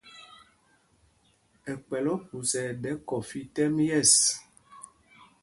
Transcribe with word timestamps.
Ɛ 1.71 1.73
kpɛl 1.85 2.05
Ophusa 2.15 2.59
ɛɗɛ 2.69 2.91
kɔfí 3.07 3.39
tɛ́m 3.53 3.75
yɛ̂ɛs. 3.87 4.13